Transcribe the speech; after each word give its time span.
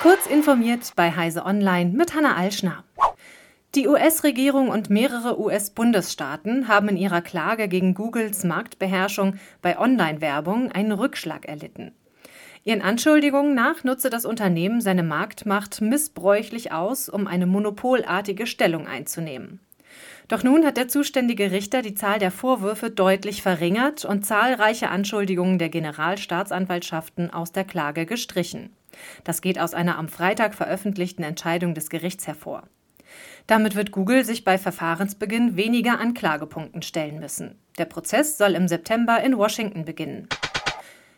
Kurz 0.00 0.24
informiert 0.24 0.92
bei 0.96 1.14
Heise 1.14 1.44
Online 1.44 1.90
mit 1.90 2.14
Hanna 2.14 2.34
Alschner. 2.34 2.84
Die 3.74 3.86
US-Regierung 3.86 4.70
und 4.70 4.88
mehrere 4.88 5.38
US-Bundesstaaten 5.38 6.68
haben 6.68 6.88
in 6.88 6.96
ihrer 6.96 7.20
Klage 7.20 7.68
gegen 7.68 7.92
Googles 7.92 8.42
Marktbeherrschung 8.44 9.34
bei 9.60 9.78
Online-Werbung 9.78 10.72
einen 10.72 10.92
Rückschlag 10.92 11.44
erlitten. 11.44 11.92
Ihren 12.64 12.80
Anschuldigungen 12.80 13.54
nach 13.54 13.84
nutze 13.84 14.08
das 14.08 14.24
Unternehmen 14.24 14.80
seine 14.80 15.02
Marktmacht 15.02 15.82
missbräuchlich 15.82 16.72
aus, 16.72 17.10
um 17.10 17.26
eine 17.26 17.44
monopolartige 17.44 18.46
Stellung 18.46 18.86
einzunehmen. 18.86 19.60
Doch 20.28 20.42
nun 20.42 20.64
hat 20.64 20.78
der 20.78 20.88
zuständige 20.88 21.50
Richter 21.50 21.82
die 21.82 21.94
Zahl 21.94 22.18
der 22.18 22.30
Vorwürfe 22.30 22.90
deutlich 22.90 23.42
verringert 23.42 24.06
und 24.06 24.24
zahlreiche 24.24 24.88
Anschuldigungen 24.88 25.58
der 25.58 25.68
Generalstaatsanwaltschaften 25.68 27.30
aus 27.30 27.52
der 27.52 27.64
Klage 27.64 28.06
gestrichen. 28.06 28.70
Das 29.24 29.40
geht 29.40 29.58
aus 29.58 29.74
einer 29.74 29.98
am 29.98 30.08
Freitag 30.08 30.54
veröffentlichten 30.54 31.22
Entscheidung 31.22 31.74
des 31.74 31.90
Gerichts 31.90 32.26
hervor. 32.26 32.64
Damit 33.46 33.74
wird 33.74 33.90
Google 33.90 34.24
sich 34.24 34.44
bei 34.44 34.58
Verfahrensbeginn 34.58 35.56
weniger 35.56 35.98
Anklagepunkten 35.98 36.82
stellen 36.82 37.18
müssen. 37.18 37.58
Der 37.78 37.84
Prozess 37.84 38.38
soll 38.38 38.54
im 38.54 38.68
September 38.68 39.22
in 39.22 39.36
Washington 39.36 39.84
beginnen. 39.84 40.28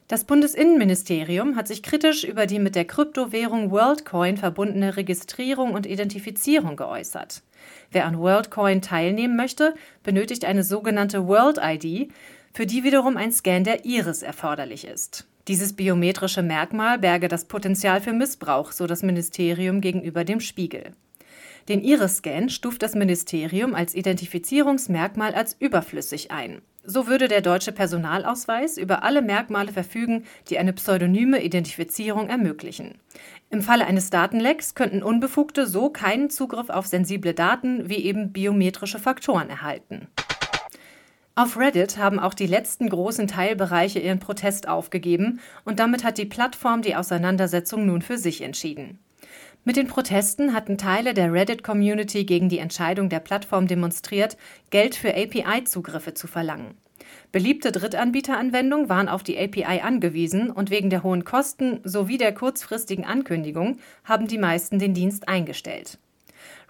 Das 0.09 0.25
Bundesinnenministerium 0.25 1.57
hat 1.57 1.69
sich 1.69 1.83
kritisch 1.83 2.25
über 2.25 2.47
die 2.47 2.59
mit 2.59 2.75
der 2.75 2.85
Kryptowährung 2.85 3.71
WorldCoin 3.71 4.37
verbundene 4.37 4.97
Registrierung 4.97 5.73
und 5.73 5.87
Identifizierung 5.87 6.77
geäußert. 6.77 7.43
Wer 7.91 8.05
an 8.05 8.19
WorldCoin 8.19 8.83
teilnehmen 8.83 9.37
möchte, 9.37 9.75
benötigt 10.03 10.45
eine 10.45 10.65
sogenannte 10.65 11.27
World 11.27 11.59
ID, 11.63 12.13
für 12.53 12.67
die 12.67 12.85
wiederum 12.85 13.17
ein 13.17 13.33
Scan 13.33 13.65
der 13.65 13.87
Iris 13.87 14.23
erforderlich 14.23 14.87
ist. 14.87 15.27
Dieses 15.49 15.73
biometrische 15.73 16.43
Merkmal 16.43 17.01
berge 17.01 17.27
das 17.27 17.47
Potenzial 17.47 18.01
für 18.01 18.13
Missbrauch, 18.13 18.71
so 18.71 18.87
das 18.87 19.03
Ministerium 19.03 19.81
gegenüber 19.81 20.25
dem 20.25 20.39
Spiegel. 20.39 20.93
Den 21.69 21.83
Iris-Scan 21.83 22.49
stuft 22.49 22.83
das 22.83 22.95
Ministerium 22.95 23.75
als 23.75 23.95
Identifizierungsmerkmal 23.95 25.35
als 25.35 25.57
überflüssig 25.59 26.31
ein. 26.31 26.63
So 26.85 27.07
würde 27.07 27.29
der 27.29 27.41
deutsche 27.41 27.71
Personalausweis 27.71 28.77
über 28.77 29.05
alle 29.05 29.23
Merkmale 29.23 29.73
verfügen, 29.73 30.25
die 30.49 30.59
eine 30.59 30.73
pseudonyme 30.73 31.43
Identifizierung 31.43 32.29
ermöglichen. 32.29 32.99
Im 33.51 33.63
Falle 33.63 33.87
eines 33.87 34.11
Datenlecks 34.11 34.75
könnten 34.75 35.03
Unbefugte 35.03 35.67
so 35.67 35.91
keinen 35.91 36.31
Zugriff 36.31 36.71
auf 36.71 36.87
sensible 36.87 37.35
Daten 37.35 37.89
wie 37.89 38.05
eben 38.05 38.33
biometrische 38.33 38.99
Faktoren 38.99 39.49
erhalten. 39.49 40.09
Auf 41.35 41.57
Reddit 41.57 41.97
haben 41.97 42.19
auch 42.19 42.35
die 42.35 42.47
letzten 42.47 42.91
großen 42.91 43.27
Teilbereiche 43.27 43.99
ihren 43.99 44.19
Protest 44.19 44.69
aufgegeben 44.69 45.41
und 45.65 45.79
damit 45.79 46.05
hat 46.05 46.19
die 46.19 46.27
Plattform 46.27 46.83
die 46.83 46.95
Auseinandersetzung 46.95 47.87
nun 47.87 48.03
für 48.03 48.19
sich 48.19 48.43
entschieden. 48.43 48.99
Mit 49.65 49.77
den 49.77 49.87
Protesten 49.87 50.53
hatten 50.53 50.77
Teile 50.77 51.15
der 51.15 51.33
Reddit-Community 51.33 52.25
gegen 52.25 52.51
die 52.51 52.59
Entscheidung 52.59 53.09
der 53.09 53.21
Plattform 53.21 53.67
demonstriert, 53.67 54.37
Geld 54.69 54.95
für 54.95 55.15
API-Zugriffe 55.15 56.13
zu 56.13 56.27
verlangen. 56.27 56.75
Beliebte 57.31 57.73
Drittanbieteranwendungen 57.73 58.91
waren 58.91 59.09
auf 59.09 59.23
die 59.23 59.39
API 59.39 59.81
angewiesen 59.81 60.51
und 60.51 60.69
wegen 60.69 60.91
der 60.91 61.03
hohen 61.03 61.25
Kosten 61.25 61.81
sowie 61.83 62.19
der 62.19 62.35
kurzfristigen 62.35 63.07
Ankündigung 63.07 63.79
haben 64.05 64.27
die 64.27 64.39
meisten 64.39 64.79
den 64.79 64.93
Dienst 64.93 65.29
eingestellt. 65.29 65.99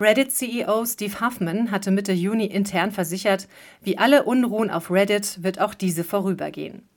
Reddit-CEO 0.00 0.84
Steve 0.84 1.20
Huffman 1.20 1.70
hatte 1.70 1.90
Mitte 1.90 2.12
Juni 2.12 2.46
intern 2.46 2.90
versichert, 2.90 3.48
wie 3.82 3.98
alle 3.98 4.24
Unruhen 4.24 4.70
auf 4.70 4.90
Reddit 4.90 5.42
wird 5.42 5.60
auch 5.60 5.74
diese 5.74 6.04
vorübergehen. 6.04 6.88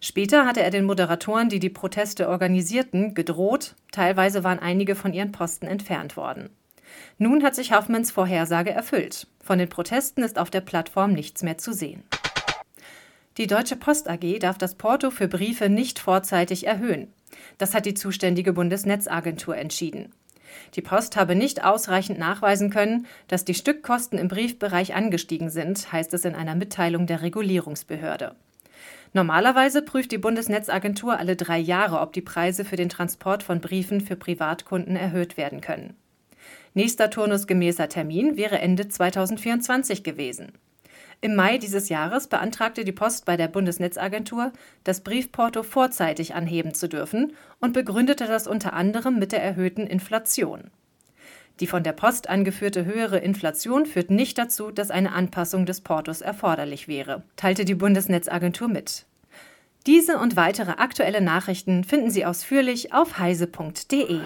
Später 0.00 0.46
hatte 0.46 0.62
er 0.62 0.70
den 0.70 0.84
Moderatoren, 0.84 1.48
die 1.48 1.58
die 1.58 1.70
Proteste 1.70 2.28
organisierten, 2.28 3.14
gedroht, 3.14 3.74
teilweise 3.90 4.44
waren 4.44 4.58
einige 4.60 4.94
von 4.94 5.12
ihren 5.12 5.32
Posten 5.32 5.66
entfernt 5.66 6.16
worden. 6.16 6.50
Nun 7.18 7.42
hat 7.42 7.54
sich 7.54 7.72
Hoffmanns 7.72 8.10
Vorhersage 8.10 8.70
erfüllt. 8.70 9.26
Von 9.42 9.58
den 9.58 9.68
Protesten 9.68 10.22
ist 10.22 10.38
auf 10.38 10.50
der 10.50 10.60
Plattform 10.60 11.12
nichts 11.12 11.42
mehr 11.42 11.58
zu 11.58 11.72
sehen. 11.72 12.02
Die 13.38 13.46
Deutsche 13.46 13.76
Post 13.76 14.08
AG 14.08 14.38
darf 14.40 14.58
das 14.58 14.74
Porto 14.74 15.10
für 15.10 15.28
Briefe 15.28 15.68
nicht 15.68 15.98
vorzeitig 15.98 16.66
erhöhen. 16.66 17.12
Das 17.56 17.74
hat 17.74 17.86
die 17.86 17.94
zuständige 17.94 18.52
Bundesnetzagentur 18.52 19.56
entschieden. 19.56 20.12
Die 20.74 20.82
Post 20.82 21.16
habe 21.16 21.34
nicht 21.34 21.64
ausreichend 21.64 22.18
nachweisen 22.18 22.70
können, 22.70 23.06
dass 23.28 23.44
die 23.44 23.54
Stückkosten 23.54 24.18
im 24.18 24.28
Briefbereich 24.28 24.94
angestiegen 24.94 25.50
sind, 25.50 25.92
heißt 25.92 26.12
es 26.14 26.24
in 26.24 26.34
einer 26.34 26.54
Mitteilung 26.54 27.06
der 27.06 27.22
Regulierungsbehörde. 27.22 28.34
Normalerweise 29.12 29.82
prüft 29.82 30.12
die 30.12 30.18
Bundesnetzagentur 30.18 31.18
alle 31.18 31.36
drei 31.36 31.58
Jahre, 31.58 32.00
ob 32.00 32.12
die 32.12 32.20
Preise 32.20 32.64
für 32.64 32.76
den 32.76 32.88
Transport 32.88 33.42
von 33.42 33.60
Briefen 33.60 34.00
für 34.00 34.16
Privatkunden 34.16 34.96
erhöht 34.96 35.36
werden 35.36 35.60
können. 35.60 35.96
Nächster 36.74 37.10
turnusgemäßer 37.10 37.88
Termin 37.88 38.36
wäre 38.36 38.58
Ende 38.58 38.88
2024 38.88 40.04
gewesen. 40.04 40.52
Im 41.20 41.34
Mai 41.34 41.58
dieses 41.58 41.88
Jahres 41.88 42.28
beantragte 42.28 42.84
die 42.84 42.92
Post 42.92 43.24
bei 43.24 43.36
der 43.36 43.48
Bundesnetzagentur, 43.48 44.52
das 44.84 45.00
Briefporto 45.00 45.64
vorzeitig 45.64 46.34
anheben 46.34 46.74
zu 46.74 46.88
dürfen 46.88 47.32
und 47.58 47.72
begründete 47.72 48.26
das 48.26 48.46
unter 48.46 48.72
anderem 48.72 49.18
mit 49.18 49.32
der 49.32 49.42
erhöhten 49.42 49.86
Inflation. 49.86 50.70
Die 51.58 51.66
von 51.66 51.82
der 51.82 51.92
Post 51.92 52.28
angeführte 52.28 52.84
höhere 52.84 53.18
Inflation 53.18 53.84
führt 53.84 54.10
nicht 54.10 54.38
dazu, 54.38 54.70
dass 54.70 54.92
eine 54.92 55.12
Anpassung 55.12 55.66
des 55.66 55.80
Portos 55.80 56.20
erforderlich 56.20 56.86
wäre, 56.86 57.24
teilte 57.34 57.64
die 57.64 57.74
Bundesnetzagentur 57.74 58.68
mit. 58.68 59.04
Diese 59.86 60.18
und 60.18 60.36
weitere 60.36 60.72
aktuelle 60.72 61.20
Nachrichten 61.20 61.82
finden 61.82 62.10
Sie 62.10 62.24
ausführlich 62.24 62.92
auf 62.92 63.18
heise.de. 63.18 64.20